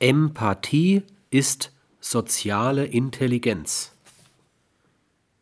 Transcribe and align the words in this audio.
Empathie 0.00 1.02
ist 1.30 1.72
soziale 1.98 2.84
Intelligenz. 2.86 3.96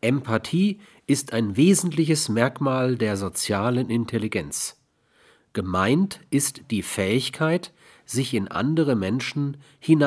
Empathie 0.00 0.78
ist 1.08 1.32
ein 1.32 1.56
wesentliches 1.56 2.28
Merkmal 2.28 2.94
der 2.94 3.16
sozialen 3.16 3.90
Intelligenz. 3.90 4.76
Gemeint 5.54 6.20
ist 6.30 6.70
die 6.70 6.82
Fähigkeit, 6.82 7.72
sich 8.06 8.32
in 8.32 8.46
andere 8.46 8.94
Menschen 8.94 9.56
hinein 9.80 10.06